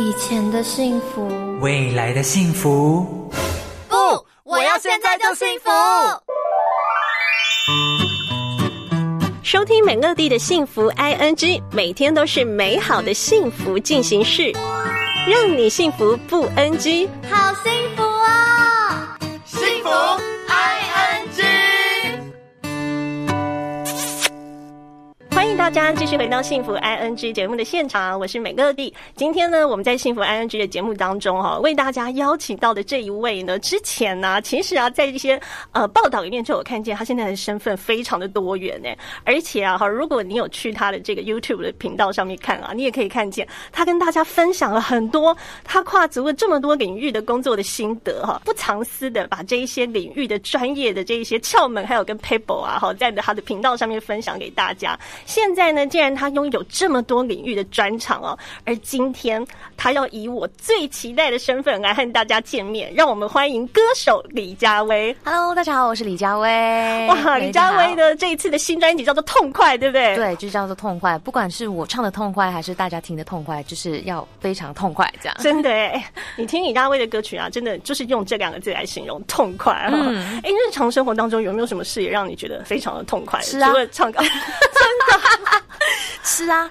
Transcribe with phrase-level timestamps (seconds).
[0.00, 1.28] 以前的幸福，
[1.60, 3.30] 未来的幸福。
[3.86, 3.96] 不，
[4.44, 5.70] 我要现在就幸福。
[9.42, 14.50] 收听美乐蒂的幸福 I N G，每天都是美好的幸福进行式，
[15.28, 17.06] 让你幸福不 N G。
[17.28, 17.52] 好
[25.70, 28.92] 家继续回到幸福 I N G 节目的现场，我是美乐蒂。
[29.14, 38.88] 今天呢，我们在幸福 I N G 的节目当中哈，为大家邀请到的这一位呢，之前呢，其实啊，在一些呃报道里面就有看见他现在的身份非常的多元呢，
[39.24, 54.98] 而且啊哈，如果你有去他的这个 YouTube 的频道上面看啊，你也可以看见他跟大家分享了很多他跨足了这么多领域的工作的心得哈，不藏私的把这一些领域的专业的这一些窍门，还有跟 paper 啊哈，在他的频道上面分享给大家。
[55.26, 59.44] 现在呢，既然他拥有这么多领域的专长哦，而今天
[59.76, 65.14] 他要以我最期待的身份来和大家见面，让我们欢迎歌手李佳薇。
[65.24, 67.06] Hello，大家好，我是李佳薇。
[67.08, 70.16] 哇，李佳薇的这一次的新专辑叫做《痛快》，对不对？
[70.16, 71.18] 对，就叫做痛快。
[71.18, 75.36] 不管是我唱的痛快，还是大家听的痛快，就是要非常痛快这样。
[75.40, 79.90] 真的哎，你听李佳薇的歌曲啊，真的就是用这两个字来形容痛快啊。
[79.92, 83.40] 嗯哎、日常生活当中有没有什么事也让你觉得非常的痛快？
[83.42, 85.39] 是啊除了唱歌，真的。
[86.22, 86.70] 是啊，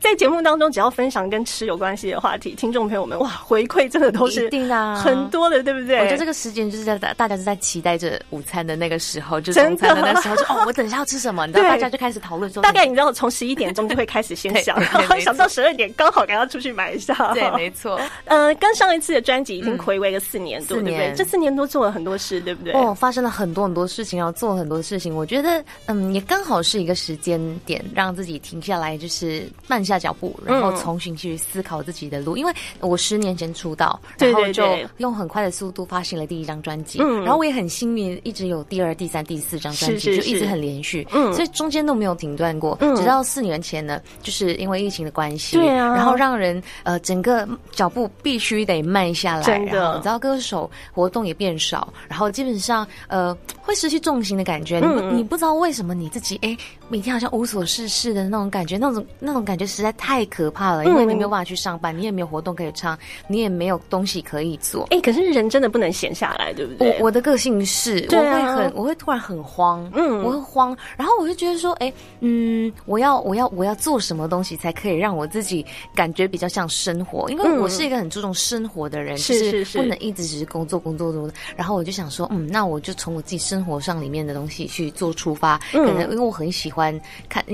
[0.00, 5.98] 在节目当中，只要分享跟吃有关系的话题，听众朋友们哇，回馈真的都是一定啊很多的，对不对？
[5.98, 17.14] 我觉得这个时间就是在大大家是在期待着午餐的那个时候，就是真的中餐的那时候，就哦，我等一下要吃什么，你知道，大家就开始讨论说，大概你知道，从十一点钟就会开始先 想，然后想到十二点，刚好赶要出去买一下。
[17.34, 18.00] 对，没错。
[18.24, 21.06] 呃，跟上一次的专辑已经回味了四年多，四对不对？
[21.08, 22.72] 年这四年多做了很多事，对不对？
[22.72, 25.14] 哦，发生了很多很多事情，然后做了很多事情。
[25.14, 30.76] 我觉得，嗯，也刚好是一个时间点，让自己停下来，就是慢下脚步，然后嗯。
[30.80, 32.36] 重新去思考自己的路。
[32.36, 34.64] 因为我十年前出道，然后就
[34.98, 37.22] 用很快的速度发行了第一张专辑，嗯。
[37.22, 41.32] 然后我也很幸运，一直有第二、第三、第四张专辑，是是就一直很连续，嗯。
[41.34, 42.78] 所以中间都没有停断过。
[42.80, 42.94] 嗯。
[42.94, 45.94] 直到四年前呢，就是因为疫情的关系，对啊。
[45.94, 49.78] 然后让人呃整个脚步必须得慢下来，真的。
[49.78, 56.56] 然后你知道歌手活动也变少，然后基本上呃会失去重心的感觉，你你不知道为什么你自己哎
[56.88, 62.96] 每天好像无所事事的那种感觉，那种那种感觉实在太可怕了，因为你没有办法去上班，你也没有活动可以唱，
[63.26, 64.86] 你也没有东西可以做。
[64.90, 66.96] 哎、可是人真的不能闲下来，对不对？
[66.98, 75.64] 我我的个性是，啊我会很，我会突然很慌，嗯我会慌，然后我就觉得说，哎，嗯，我要我要我要做什么东西才可以让我自己
[75.94, 77.28] 感觉比较像生活？
[77.30, 81.32] 因为嗯我是一个很注重生活的人，是就是是不能一直只是工作工作工作。
[81.56, 86.98] 然后我就想说，嗯，那我就从我自己生活上里面的东西去做出发，嗯可能因为我很喜欢
[87.28, 87.44] 看。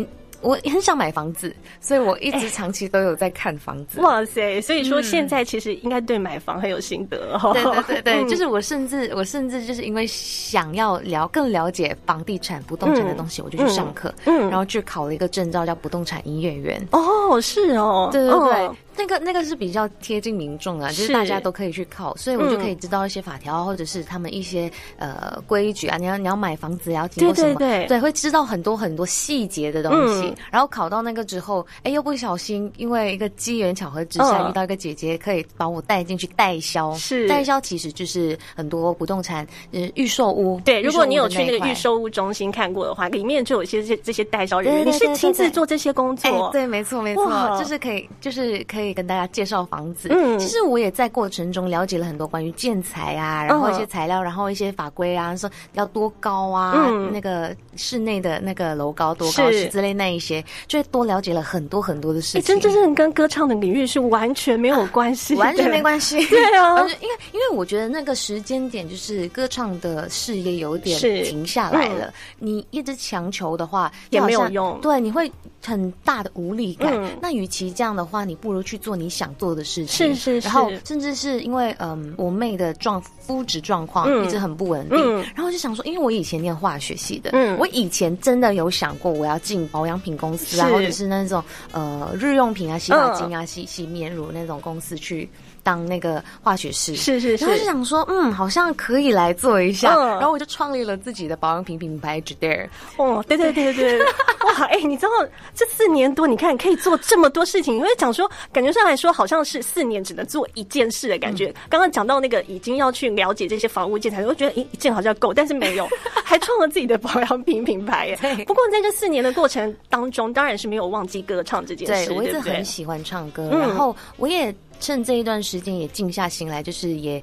[0.46, 4.00] 嗯我很想买房子，所以我一直长期都有在看房子。
[4.00, 4.60] 哇塞！
[4.60, 7.52] 所以说现在其实应该对买房很有心得 哦。
[7.86, 16.80] 对对对就是我甚至我甚至就是因为想要了更了解房地产、不动产的东西，我就去上课，然后去考了一个证照，叫不动产营业员。
[16.92, 30.28] 哦，是哦，对对对，嗯那个那个是比较贴近民众啊，就是是大家都可以去靠，所以我就嗯可以知道一些法条，或者是他们一些呃规矩啊，你要你要买房子要经过什么，对对对会知道很多很多细节的东西。
[30.28, 36.92] 嗯然后考到那个之后，哎，又不小心因为一个机缘巧合之下、嗯遇到一个姐姐，可以把我带进去代销。
[36.94, 40.60] 是代销其实就是很多不动产呃预售屋。
[40.64, 41.76] 对，如果你有去那个预。
[41.76, 46.48] 售屋中心看过的话，里面就有一些这这些代销人员，你是亲自做这些工哎、作。
[46.50, 50.08] 对，没错，没错，就是可以，就是可以跟大家介绍房子。
[50.10, 62.58] 嗯其实我也在过程中了解了很多关于建材啊，然后一些嗯材料，然后一些法规啊，说要多高啊，嗯那个室内的那个楼高多是高之类那一些，就多了解了很多很多的事哎，情。
[62.58, 66.80] 真真正跟歌唱的领域是完全没有关系的， 完全没关系， 对啊。
[67.00, 74.80] 因为因为我觉得那个时间点就是歌唱的事业有点停下来了，你一直强求的话也没有用。
[74.80, 75.30] 对，你会
[75.64, 76.92] 很大的无力感。
[76.94, 77.10] 嗯。
[77.20, 80.14] 那与其这样的话，你不如去做你想做的事情。
[80.14, 80.48] 是是是。
[80.48, 84.24] 然后甚至是因为嗯，我妹的状肤质状况嗯。
[84.24, 85.24] 一直很不稳定，嗯。
[85.34, 87.56] 然后我就想说，因为我以前念化学系的，嗯。
[87.58, 91.42] 我以前真的有想过我要进保养品公司啊，或者是那种
[91.72, 95.26] 呃日用品啊、洗发精啊、洗洗面乳那种公司去
[95.66, 96.94] 当那个化学师。
[96.94, 100.10] 是是然后就想说，嗯，好像可以来做一下，嗯。
[100.10, 102.68] 然后我就创立了自己的保养品品牌 Jadare。
[102.96, 103.98] 哦，对对对对。
[103.98, 104.00] 对，
[104.44, 105.10] 哇，哎、你知道
[105.56, 111.52] 这四年多，你看可以做这么多事情，因为讲说，感觉上来说好像是四年只能做一件事的感觉。
[111.68, 115.88] 刚刚讲到那个已经要去了解这些房屋建材，我会觉得一一件好像够，但是没有，
[116.24, 118.18] 还创了自己的保养品品牌耶。
[118.22, 118.44] 对。
[118.44, 123.60] 不过在这四年的过程当中，当然是没有忘记歌唱这件事，对，我一直很喜欢唱歌，嗯。
[123.60, 127.22] 然后我也趁这一段时间也静下心来，就是也。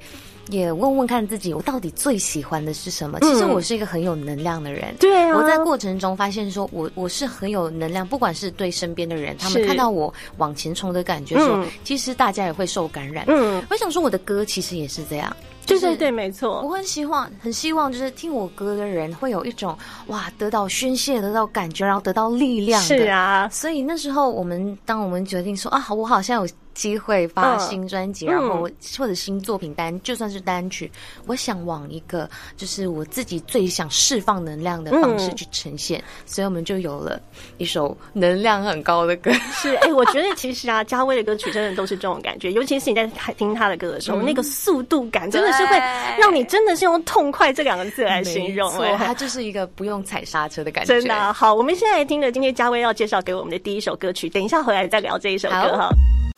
[0.50, 3.17] 也问问看自己，我到底最喜欢的是什么？
[3.21, 4.94] 其实我是一个很有能量的人。
[5.00, 13.23] 对啊，我在过程中发现，说我我是很有能量，不管是对身边的人，他们看到我往前冲的感觉，说其实大家也会受感染。
[13.29, 15.33] 嗯，我想说，我的歌其实也是这样。
[15.65, 16.61] 对对对，没错。
[16.61, 19.73] 我很希望，很希望，就是听我歌的人会有一种
[20.07, 22.81] 哇，得到宣泄，得到感觉，然后得到力量。
[22.81, 26.53] 是啊，所以那时候我们，当我们决定说啊，我好像有。
[26.74, 28.68] 机会发新专辑，然后
[28.98, 30.92] 或者新作品单，就算是单曲，
[31.25, 37.22] 我想往一个就是我自己最想释放能量的方式去呈现，所以我们就有了
[37.58, 39.31] 一首能量很高的歌。
[39.54, 43.06] 是，哎，我觉得其实啊，嘉威的歌曲真的都是这种感觉，尤其是你在
[43.38, 45.78] 听他的歌的时候，那个速度感真的是会
[46.20, 48.72] 让你真的是用痛快这两个字来形容。
[48.80, 50.94] 哎，它就是一个不用踩刹车的感觉。
[50.94, 55.90] 真的好，我们现在听着今天嘉威要介绍给我们的第一首歌曲，等一下回来再聊这一首歌哈。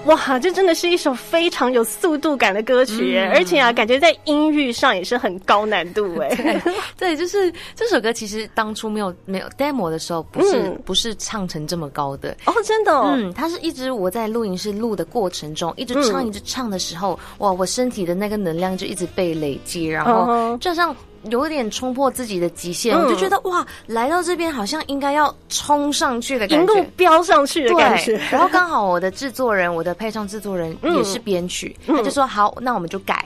[0.05, 6.61] 哇，这真的是一首非常有速度感的歌曲，而且啊，感觉在音域上也是很高难度哎。
[6.97, 12.91] 对，就是这首歌其实当初没有没有 demo 的时候，不是不是唱成这么高的哦，真的。
[12.91, 20.95] 嗯，它是一直我在录音室录的过程中，一直唱一直唱的时候，哇，我身体的那个能量就一直被累积，然后就像。
[21.29, 28.19] 有点冲破自己的极限，我就觉得哇，来到这边好像应该要冲上去的感觉，飙上去的感觉。
[28.31, 33.25] 然后刚好我的制作人，我的配唱制作人也是编曲，他就说好，那我们就改，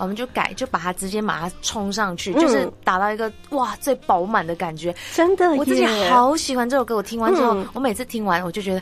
[0.00, 4.94] 我们就改，就把它直接把它冲上去，就是达到一个哇最饱满的感觉。
[5.14, 6.96] 真的，我自己好喜欢这首歌。
[6.96, 8.80] 我听完之后，我每次听完我就觉得。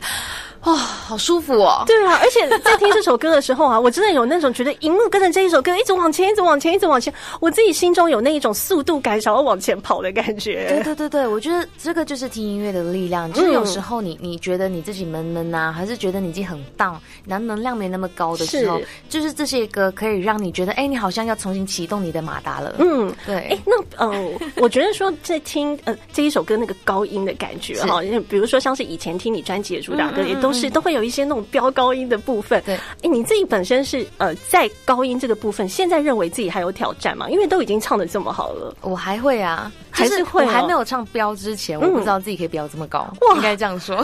[0.65, 1.85] 哇，好舒服哦！
[1.87, 10.67] 对啊， 而且在听这首歌的时候啊，我真的有那种觉得荧幕跟着这一首歌一直往前，一直往前，一直往前，我自己心中有那一种速度感，想要往前跑的感觉。
[10.67, 13.31] 对对对对，我觉得这个就是听音乐的力量。
[13.31, 22.75] 就是有时候你你觉得你自己闷闷呐，还是觉得你自己很荡，能能量没那么高的时候，就是这些歌可以让你觉得，哎，你好像要重新启动你的马达了。
[22.79, 23.35] 嗯，对。
[23.35, 31.19] 哎，那嗯， 我觉得说在听呃这一首歌那个高音的感觉哈，比如说像是以前听你专辑的主打歌，也都是都会有一些。
[31.29, 37.29] 那种飙高音的部分，对，哎，你自己本身是呃，在高音这个部分，现在认为自己还有挑战吗？
[37.29, 43.95] 因为都已经唱的这么好了，我还会啊，还是会，还没有唱飙之前，我不知道自己可以飙这么高，应该这样说。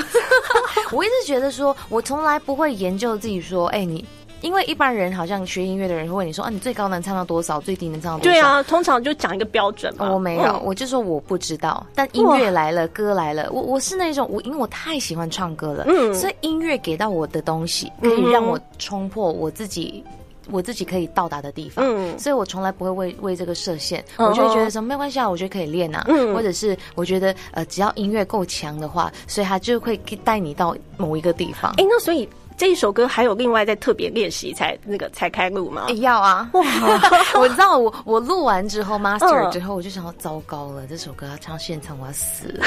[0.92, 4.06] 我一直觉得说，我从来不会研究自己说，哎，你。
[4.46, 7.60] 因为一般人好像学音乐的人会问你说啊，你最高能唱到多少？
[7.60, 8.32] 最低能唱到多少？
[8.32, 10.12] 对啊，通常就讲一个标准嘛。
[10.14, 11.84] 我没有，我就说我不知道。
[11.96, 20.04] 但音乐来了，歌来了，我我是那种我，因为我太喜欢唱歌了，嗯，所以音乐给到我的东西可以让我冲破我自己，
[20.52, 21.84] 我自己可以到达的地方。
[21.84, 24.06] 嗯，所以我从来不会为为这个设限。
[24.18, 26.06] 我就会觉得说没关系啊，我觉得可以练啊。
[26.08, 31.72] 嗯，或者是我觉得呃，只要音乐够强的话，所以他就会带你到某一个地方。
[31.78, 32.30] 哎，那所以。
[32.58, 35.88] 这一首歌还有另外再特别练习才那个才开录吗？
[36.02, 36.50] 要啊！
[36.54, 36.64] 哇，
[37.40, 42.66] 我知道我我录完之后 master 之后，我就想要糟糕了，这首歌要唱现场我要死了。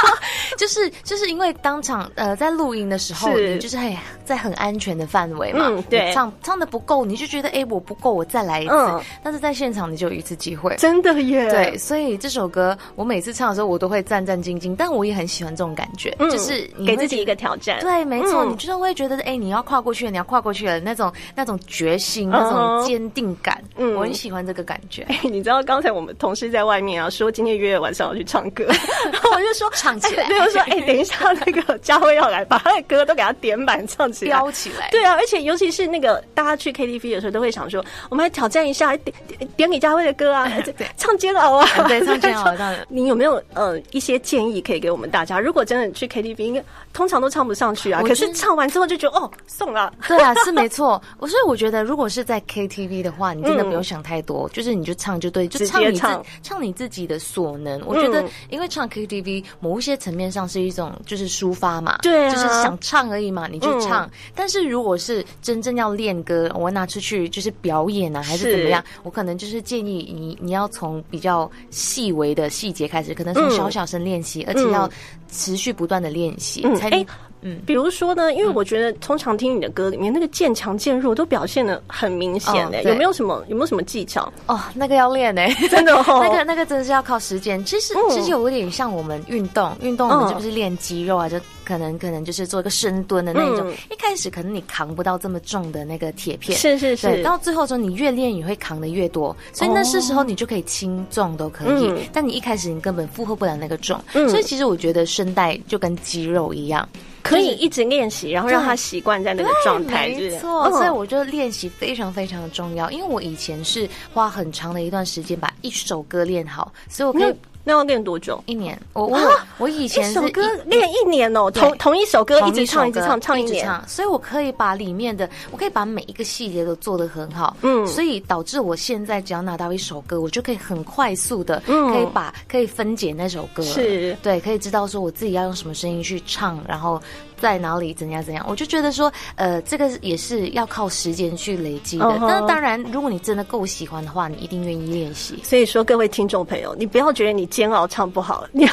[0.58, 8.74] 就是就是因为当场呃在录音的时候，你就是很在很安全的范围嘛，对，唱唱的不够，你就觉得哎我不够，我再来一次。
[9.22, 11.48] 但是在现场你就有一次机会，真的耶！
[11.50, 17.80] 对，所以这首歌我每次唱的时候我都会战战兢兢，但我也很喜欢这种感觉，就是给自己一个挑战。
[17.80, 19.29] 对，没错，你就是会觉得。
[19.30, 25.02] 哎，你要跨过去了，你要跨过去了，那种那种决心，那种坚定感，嗯，我很喜欢这个感觉。
[25.08, 28.64] 哎，你知道刚才我们同事在外面啊，说今天约晚上要去唱歌，
[29.12, 34.88] 然 后我就说唱起来，对，我说哎， 等一下那个佳慧要来，把他的歌都给他点满唱起来，飙起来。
[34.90, 39.14] 对啊，而且尤其是那个大家去 KTV 的时候，都会想说，我们来挑战一下，点
[39.56, 42.52] 点给佳慧的歌啊，对，唱煎熬啊，对，唱煎熬。
[42.88, 45.38] 你有没有呃一些建议可以给我们大家？
[45.38, 49.92] 如果真的去 KTV，应该通常都唱不上去啊，可是唱完之后就觉得哦，送了。
[50.08, 51.00] 对啊，是没错。
[51.18, 57.80] 我所以我觉得，如果是在 KTV 的话，你真的不用想太多，就是你就唱就对，就唱你自唱你自己的所能。
[57.86, 64.10] 我觉得，因为唱 KTV 某一些层面上是一种就是抒发嘛，对啊，就是想唱而已嘛，你就唱。
[64.34, 74.88] 但是如果是真正要练歌，我拿出去就是表演啊，还是怎么样，我可能就是建议你，你要从比较细微的细节开始，可能从小小声练习，而且要
[75.30, 77.06] 持续不断的练习嗯才。
[77.42, 84.30] 嗯，比如说呢，因为我觉得通常听你的歌里面那个渐强渐弱都表现的很明显的，有没有什么有没有什么技巧？
[84.46, 87.64] 哦，那个要练呢，真的， 那个那个真的是要靠时间。
[87.64, 91.38] 其实其实有点像我们运动，运动我们这不是练肌肉啊，就。
[91.70, 93.72] 可能可能就是做一个深蹲的那种。
[93.92, 97.22] 一开始可能你扛不到这么重的那个铁片，是是是。
[97.22, 101.94] 到最后说你越练你会扛的越多，所以那是时候你就可以轻重都可以。
[102.12, 106.88] 但你一开始你根本负荷不了那个重，所以其实我觉得声带就跟肌肉一样。
[107.22, 110.08] 可以一直练习，然后让他习惯在那个状态。
[110.08, 112.90] 没错，所以我觉得练习非常非常的重要。
[112.90, 117.34] 因为我以前是花很长的一段时间把一首歌练好，所以我可以。
[117.62, 118.42] 那要练多久？
[118.46, 118.80] 一年。
[118.92, 119.18] 我我
[119.58, 127.56] 我以前一首歌练一年哦，同同一首歌一直唱一直唱唱一年，所以我可以把里面的，我可以把每一个细节都做得很好。
[127.62, 133.62] 嗯，所以导致我现在只要拿到一首歌，我就可以很快速的，可以把可以分解那首歌。
[133.62, 137.00] 是，对，可以知道说我自己要用什么声音去唱，然后。
[137.40, 142.18] 在哪里怎样怎样，我就觉得说，呃，这个也是要靠时间去累积的。
[142.20, 145.40] 那当然，如果你真的够喜欢的话，你一定愿意练习。
[145.42, 148.72] 所以说，各位听众朋友，你不要觉得你煎熬唱不好， 你要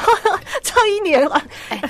[0.63, 1.41] 唱一年了。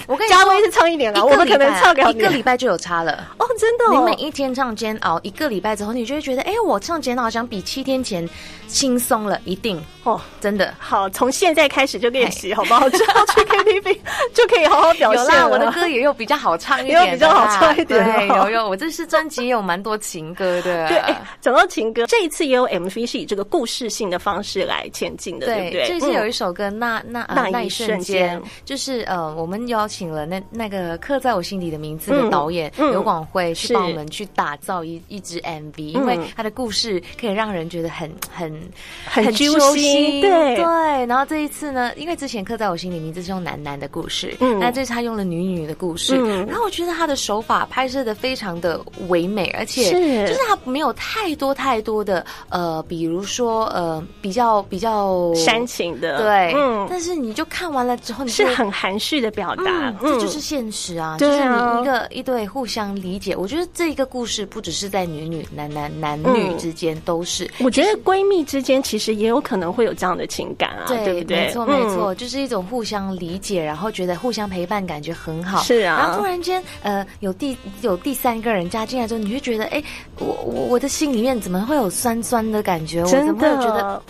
[0.05, 3.27] 我跟嘉威是唱一年了，我们可能唱两一个礼拜就有差了。
[3.39, 8.29] 哦，真的，你每一天唱煎熬，一个礼拜之后，你就会觉得，哎，我唱煎熬好像比七天前
[8.67, 10.73] 轻松了，一定哦，真的。
[10.77, 12.87] 好，从现在开始就练习，好不好？
[12.91, 13.97] 之后去 KTV
[14.33, 15.49] 就可以好好表现了。
[15.49, 16.66] 我的歌也有比较好唱。
[16.67, 20.85] 唱一点比较好唱一点，对，有有，我这是专辑有蛮多情歌的。
[20.89, 21.01] 对，
[21.39, 25.87] 讲到情歌，这一次也有 MV 是以这个故事性的方式来前进的，对不对？
[25.87, 38.61] 这次有一首歌，那那那一瞬间，就是呃，我们邀请了那那个刻在我心底的名字的导演刘广辉去帮我们去打造一一支 MV，因为他的故事可以让人觉得很很
[39.05, 40.57] 很揪心，对。
[40.57, 41.05] 对。
[41.05, 46.17] 然后这一次呢，因为之前刻在我心里名字是用男男的故事，嗯，那这次他用了女女的故事，
[46.57, 49.91] 后我觉得他的手法拍摄的非常的唯美，而且
[50.25, 56.87] 就是他没有太多太多的呃，比如说呃，比较比较煽情的，对，嗯。
[56.89, 63.35] 但是你就看完了之后，你是很含蓄的表达，这就是现实啊，就是你一个一对互相理解。
[63.35, 71.45] 我觉得这一个故事不只是在女女男男男女之间都是，我觉得闺蜜之间其实也有可能会有这样的情感啊，对不对？
[71.45, 75.61] 没错没错，就是一种互相理解，然后觉得互相陪伴，感觉很好。
[75.61, 76.37] 是啊，然后突然。
[76.47, 79.83] 间呃有第有第三个人加进来之后，你就觉得哎，
[80.19, 83.01] 我我我的心里面怎么会有酸酸的感觉？
[83.01, 84.01] 我怎么会觉得，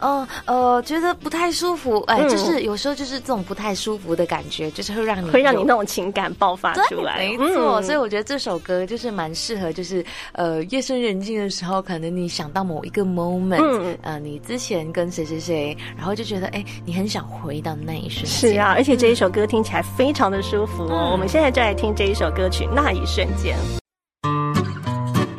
[0.00, 2.00] 呃 呃，觉得不太舒服？
[2.08, 7.18] 哎，就是有时候就是这种不太舒服的感觉，就是会让你会让你那种情感爆发出来。
[7.18, 18.52] 没错，所以我觉得这首歌就是蛮适合，就是呃夜深人静的时候，可能你想到某一个 moment，呃，你之前跟谁谁谁，然后就觉得哎，你很想回到那一瞬间。
[18.52, 21.10] 是啊，而且这一首歌听起来非常的舒服哦。
[21.12, 21.75] 我们现在在。
[21.76, 23.54] 听这一首歌曲，那一瞬间，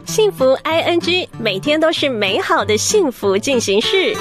[0.05, 4.15] 幸福 I N G，每天都是美好的幸福进行式。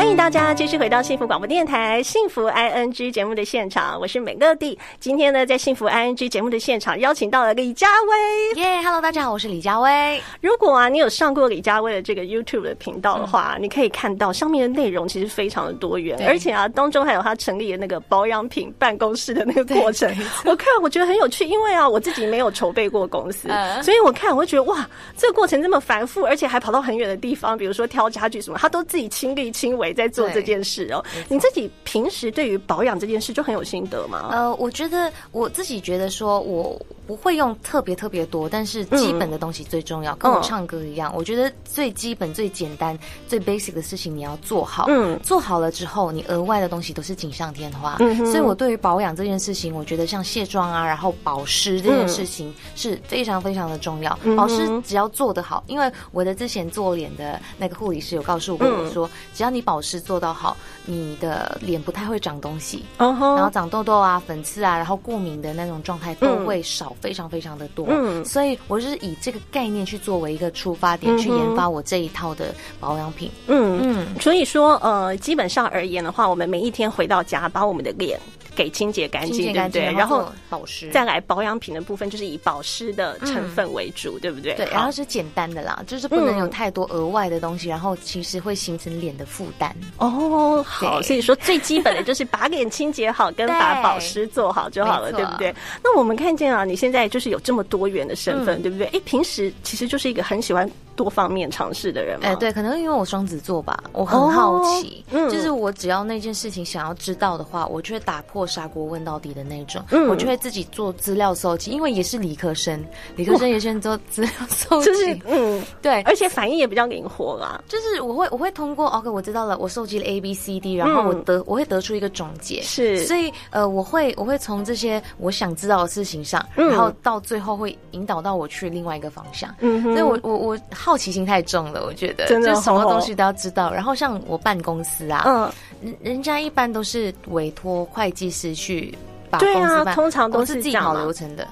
[0.00, 4.78] 欢迎大家继续回到幸福广播电台幸福 I N G 节目的现场，我是美乐蒂。
[4.98, 8.62] 今天呢，在幸福 I N G 节目的现场，邀请到了李佳薇。
[8.62, 10.18] 耶，Hello，大家好，我是李佳薇。
[10.40, 20.10] 如果啊，你有上过李佳薇的这个 YouTube 的频道的话，你可以看到上面的内容其实非常的多元，而且啊，当中还有他成立的那个保养品办公室的那个 过程。
[20.46, 23.50] 我看我觉得很有趣，因为啊，我自己没有筹备过公司，
[23.82, 29.89] 所以我看我会觉得哇，这个过程这么繁复，而且还跑到很远的地方，比如说挑家具什么，他都自己亲力亲为。
[29.92, 34.28] 在做这件事哦，你自己平时对于保养这件事就很有心得吗？
[34.32, 41.12] 呃，我觉得我自己觉得说，我不会用特别特别多，但是基本的东西最重要，跟我唱歌一样。
[41.12, 44.84] 我觉得最基本、最简单、最 basic 的事情你要做好。
[44.88, 47.96] 嗯，做好了之后，你额外的东西都是锦上添花。
[47.98, 54.16] 嗯，所以我对于保养这件事情，我觉得像卸妆啊，然后保湿这件事情是非常非常的重要。
[54.36, 67.86] 保湿只要做得好，因为我的之前做脸的那个护理师有告诉过我说，只要你保湿做到好，你的脸不太会长东西，然后长痘痘啊、粉刺啊，然后过敏的那种状态都会少，非常非常的多。
[67.88, 73.30] 嗯，所以我是以这个概念去作为一个出发点，去研发我这一套的保养品。
[73.46, 78.20] 嗯嗯，所以说呃，基本上而言的话，我们每一天回到家，把我们的脸。
[78.54, 79.92] 给清洁干净，对不对？
[79.92, 84.54] 然后保湿，再来保养品的部分，就是以保湿的成分为主，对不对？
[84.54, 89.74] 对，然后是简单的啦，就是不能有太多额外的东西，然后其实会形成脸的负担。
[89.98, 95.54] 哦，好，所以说最基本的就是把脸清洁好， 跟把保湿做好就好了，对不对？
[95.82, 98.86] 那我们看见啊，你现在就是有这么多元的身份，对不对？
[98.88, 100.70] 哎，平时其实就是一个很喜欢。
[101.00, 102.26] 多方面尝试的人吗？
[102.28, 105.30] 哎，对，可能因为我双子座吧，我很好奇，嗯。
[105.30, 110.08] 就是我只要那件事情想要知道的话，我就会打破砂锅问到底的那种，嗯。
[110.08, 112.84] 我就会自己做资料搜集，因为也是理科生，
[113.16, 117.58] 理科生也是做资料搜集，就是嗯， 对，而且反应也比较灵活啦。
[117.66, 123.06] 就是我会我会通过 OK，我知道了，我收集了 A B C D，然后我得、我会得出一个总结，嗯是。
[123.06, 126.68] 所以呃，我会我会从这些我想知道的事情上，嗯。
[126.68, 129.54] 然后到最后会引导到我去另外一个方向。
[129.60, 133.72] 嗯所以我我我好奇心太重了，我觉得真的就什么哦东西都要知道。
[133.72, 138.96] 然后像我办公司啊，嗯，人人家一般都是委托会计师去
[139.28, 141.46] 把对啊公司办，通常都我是自己跑流程的。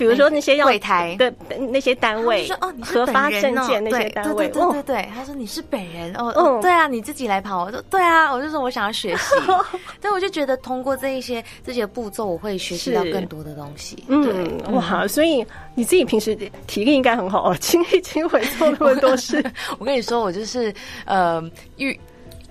[0.00, 1.14] 比如说那些要柜台。
[1.16, 1.32] 的
[1.70, 9.34] 那些单位说哦，你是本人哦证件那些对单位，对对对对哦对，他说你是本人哦对啊，你自己来跑，我说对啊，我就说我想要学习，
[10.00, 14.02] 对，我就觉得通过这一些这些步骤，我会学习到更多的东西。
[14.08, 16.34] 嗯，，哇，所以你自己平时
[16.66, 19.44] 体力应该很好哦，亲力亲为做那么多事，
[19.78, 20.72] 我跟你说，我就是
[21.04, 21.42] 呃
[21.76, 21.98] 遇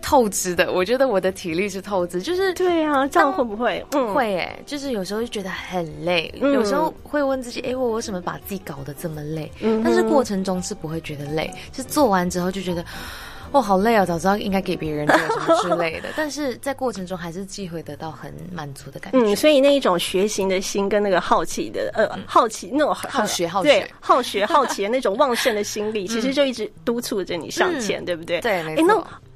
[0.09, 3.85] 透支的，我觉得我的体力是透支，就是对啊，这样会不会？
[3.91, 9.51] 嗯，会诶、就是有时候就觉得很累，嗯有时候会问自己，哎、我为什么把自己搞得这么累？
[9.59, 12.83] 嗯但是过程中是不会觉得累，是做完之后就觉得。
[13.51, 14.05] 哦，好累啊！
[14.05, 19.17] 早知道应该给别人做什么之类的， 但是在过程中还是既会得到很满足的感觉。
[19.19, 28.39] 嗯，所以那一种学习的心跟那个好奇的呃好奇那种好学好对学好学好奇的那种旺盛的心力， 其实就一直督促着你向前，嗯对不对？
[28.41, 28.61] 对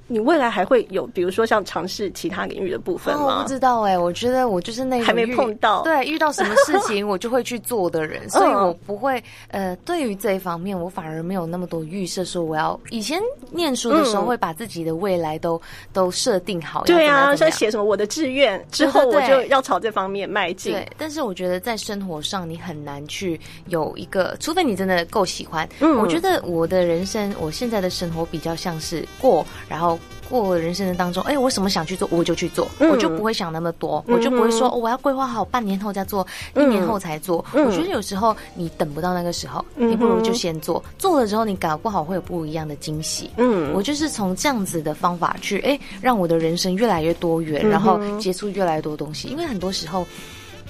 [0.07, 3.49] 你未来还会有，比如说像尝试其他领域的部分哦，我吗不？
[3.49, 13.19] 知道哎、我觉得我就是那种还没碰到对，遇到什么事情我就会去做的人， 所以我不会呃，对于这一方面我反而没有那么多预设，说我要以前
[13.51, 15.59] 念书的时候嗯会把自己的未来都
[15.91, 20.73] 都设定好，对啊，像写什么我的志愿之后，我就要朝这方面迈进。
[20.73, 25.67] 对，但是我觉得在生活上你很难去有一个，除非你真的够喜欢。
[25.79, 29.92] 嗯我觉得我的人生，我现在的生活比较像是过，然后
[30.29, 32.89] 过人生的当中，哎，我什么想去做我就去做，嗯。
[32.89, 37.43] 我就不会想那么多，嗯我就不会说、哦、我要规划好半年后再做，一年后才做。
[37.53, 37.65] 嗯。
[37.65, 43.29] 我觉得有时候你等不到那个时候，嗯你不如就先做，做了之后你搞不好会有不一样的惊喜。
[43.37, 43.71] 嗯。
[43.73, 49.27] 我就是从这样子的方法去，哎，让我的人生越来越多元，然后接触越来越多东西。
[49.27, 50.05] 因为很多时候，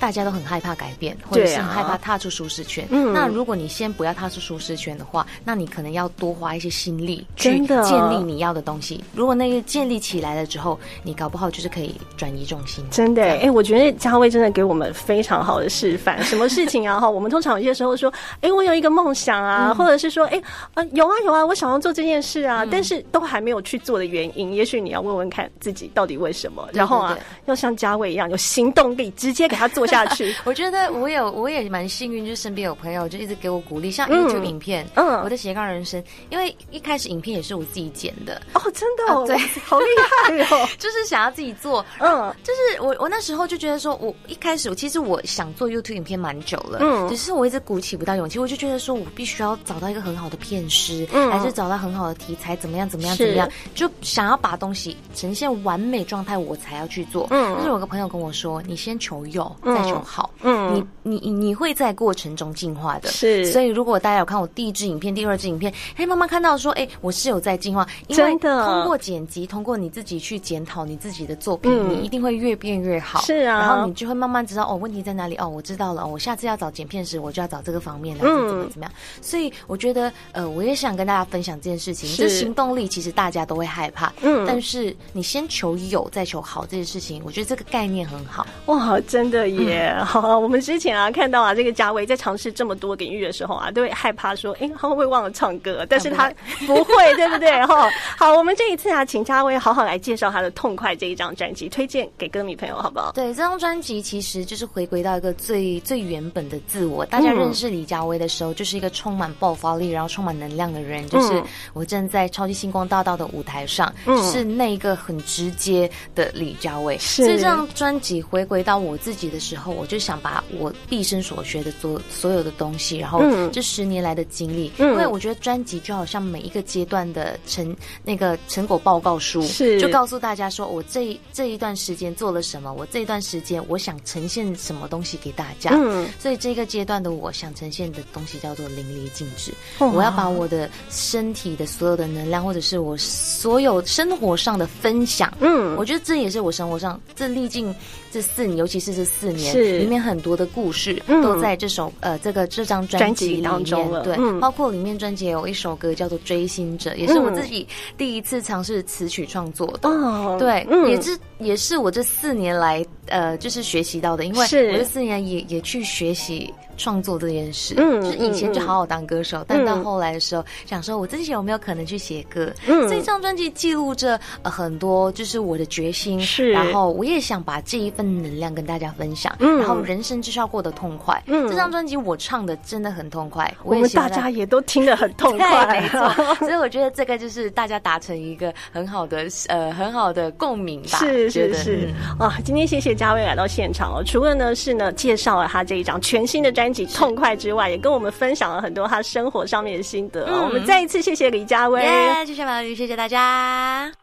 [0.03, 2.85] 大家都很害怕改变，或者是很害怕踏出舒适圈。
[2.89, 9.01] 嗯那如果你先不要踏出舒适圈的话，那你可能要多花一些心力去真的建立你要的东西。
[9.15, 12.83] 如果那个建立起来了之后，你搞不好就是可以转移重心。
[12.91, 16.21] 真的哎、我觉得嘉威真的给我们非常好的示范。
[16.25, 16.99] 什么事情啊？
[16.99, 20.41] 哈，我们通常有些时候说，哎、我有一个梦想啊，嗯或者是说，哎、
[20.73, 30.35] 啊，有啊有啊，我想要做这件事啊，但是都还没有去做的原因，也许你要问问看自己到底为什么，然后啊对对，要像嘉威一样有行动力，直接给他做下去。
[30.43, 34.23] 我觉得我有我也蛮幸运，就是身边有朋友就一直给我鼓励，像嗯。
[34.27, 35.21] YouTube 影片，嗯。
[35.23, 39.37] 我的斜杠人生，因为一开始影片也是我自己剪的，哦，真的、哦啊对。
[39.63, 40.67] 好厉害哦。
[40.79, 42.33] 就是想要自己做，嗯。
[42.43, 47.07] 就是我我那时候就觉得说，我一开始其实我想做 YouTube 影片蛮久了，嗯。
[47.09, 51.31] 只是我一直鼓起不到勇气，我就觉得说我必须要找到一个很好的片师，嗯。
[51.31, 57.27] 还是找到很好的题材，怎么样怎么样怎么样，就想要把东西呈现完美状态，我才要去做。
[57.29, 57.53] 嗯。
[57.55, 60.85] 但是有个朋友跟我说，你先求有，嗯再求好，嗯。
[61.05, 63.45] 你你你会在过程中进化的，是。
[63.51, 71.89] 所以如果大家有看我第一支影片、第二支影片，哎，慢慢看到说，哎，我是有在进化，因为通过剪辑，通过你自己去检讨你自己的作品，嗯。
[71.89, 73.19] 你一定会越变越好。
[73.21, 73.59] 是啊。
[73.59, 78.93] 然后你就会慢慢知道哦，问题在哪里哦，我知道了，哦，我下次要找剪片时，我就要找这个方面，然后怎么嗯怎么样。
[79.21, 82.23] 所以我觉得，呃，我也想跟大家分享这件事情，是。
[82.23, 84.45] 这行动力其实大家都会害怕，嗯。
[84.47, 88.47] 但是你先求有，再求好这件事情，我觉得这个概念很好。
[88.67, 89.62] 哇，真的耶！
[89.67, 95.85] 嗯好，我们之前啊看到啊，这个嘉威在尝试这么多领域的时候啊，都会害怕说，哎，他会不会忘了唱歌？
[95.89, 96.31] 但是他
[96.65, 97.65] 不会，对不对？
[97.65, 103.11] 哈，好，我们这一次啊，请嘉威好好来介绍他的《痛快》这一张专辑，推荐给歌迷朋友，好不好？
[103.13, 107.05] 对，这张专辑其实就是回归到一个最最原本的自我。
[107.05, 111.07] 大家嗯认识李佳薇的时候，就是一个充满爆发力，然后充满能量的人。
[111.09, 116.97] 就是嗯我站在超级星光大道的舞台上，嗯是那个很直接的李佳薇。
[116.97, 123.49] 是所以这张专辑回归到我自己的时候，我就想把我毕生所学的所所有的东西，然后嗯。
[123.51, 124.91] 这十年来的经历，嗯。
[124.91, 129.79] 因为我觉得专辑就好像每一个阶段的成那个成果报告书，是。
[129.79, 135.71] 就告诉大家说我这一这一段时间做了什么，我这一段时间我想呈现什么东西给大家。
[135.73, 136.07] 嗯。
[136.19, 139.51] 所以这个阶段的我想呈现的东西叫做淋漓尽致。
[139.79, 139.87] 哇。
[139.91, 145.75] 我要把我的身体的所有的能量，或者是我所有生活上的分享，嗯。
[145.75, 147.73] 我觉得这也是我生活上这历尽
[148.11, 149.77] 这四年，尤其是这四年年，是。
[149.79, 151.21] 里面很多的故事嗯。
[151.21, 159.89] 都在这首呃这个这张专辑里当中了面，对嗯，包括里面专辑有一首歌叫做《追星者》，也是我自己第一次尝试词曲创作的。
[159.89, 160.89] 哦对，嗯。
[160.89, 167.75] 也是也是我这四年来呃，就是学习到的，因为是我这四年也也去学习创作这件事。
[167.77, 172.51] 嗯就是以前就嗯好好当歌手，但到后来的时候，想说我自己有没有可能去写歌？
[172.67, 179.35] 嗯这张专辑记录着呃很多就是我的决心，是然后我也想把这一份能量跟大家分享。
[179.39, 181.21] 嗯然后人生就是要过得痛快。
[181.27, 186.09] 嗯这张专辑我唱的真的很痛快，我们大家也都听得很痛， 快，没错。
[186.39, 190.97] 所以我觉得这个就是大家达成一个很好的呃很好的共鸣吧。
[190.99, 192.37] 是觉得是是嗯啊！
[192.45, 194.03] 今天谢谢嘉威来到现场哦。
[194.05, 201.81] 除了呢是呢介绍了他这一张全新的专辑《痛快》之外，也跟我们分享了很多他生活上面的心得我们再一次谢谢李嘉威。
[201.81, 204.02] 耶，谢谢马宇，谢谢大家。